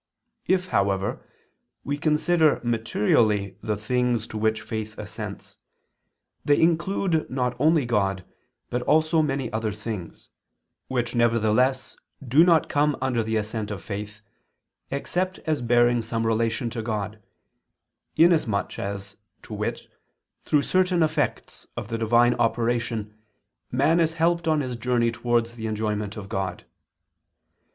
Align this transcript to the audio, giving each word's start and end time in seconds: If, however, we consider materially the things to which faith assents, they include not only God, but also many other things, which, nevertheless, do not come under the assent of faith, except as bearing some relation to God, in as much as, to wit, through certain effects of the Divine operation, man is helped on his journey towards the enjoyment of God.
If, 0.47 0.69
however, 0.69 1.21
we 1.83 1.95
consider 1.95 2.59
materially 2.63 3.57
the 3.61 3.75
things 3.75 4.25
to 4.29 4.37
which 4.39 4.61
faith 4.63 4.97
assents, 4.97 5.59
they 6.43 6.59
include 6.59 7.29
not 7.29 7.55
only 7.59 7.85
God, 7.85 8.25
but 8.71 8.81
also 8.81 9.21
many 9.21 9.53
other 9.53 9.71
things, 9.71 10.29
which, 10.87 11.13
nevertheless, 11.13 11.97
do 12.27 12.43
not 12.43 12.67
come 12.67 12.97
under 12.99 13.21
the 13.21 13.35
assent 13.37 13.69
of 13.69 13.83
faith, 13.83 14.23
except 14.89 15.37
as 15.45 15.61
bearing 15.61 16.01
some 16.01 16.25
relation 16.25 16.71
to 16.71 16.81
God, 16.81 17.21
in 18.15 18.33
as 18.33 18.47
much 18.47 18.79
as, 18.79 19.17
to 19.43 19.53
wit, 19.53 19.83
through 20.43 20.63
certain 20.63 21.03
effects 21.03 21.67
of 21.77 21.89
the 21.89 21.99
Divine 21.99 22.33
operation, 22.39 23.13
man 23.71 23.99
is 23.99 24.15
helped 24.15 24.47
on 24.47 24.61
his 24.61 24.75
journey 24.77 25.11
towards 25.11 25.51
the 25.53 25.67
enjoyment 25.67 26.17
of 26.17 26.27
God. 26.27 26.65